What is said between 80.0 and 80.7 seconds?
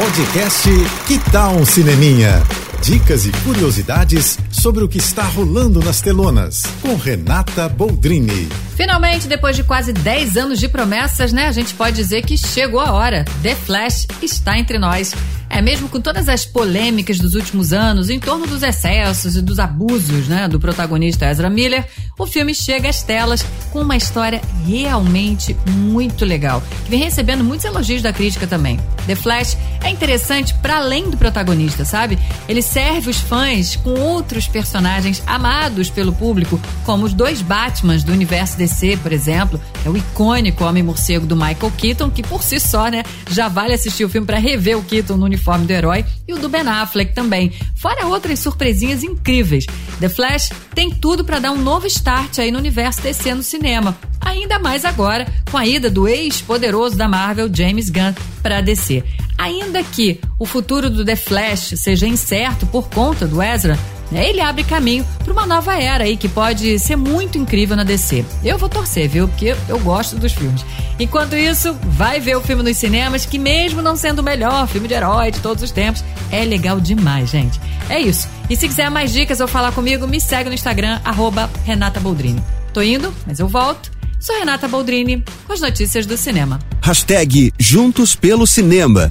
me segue no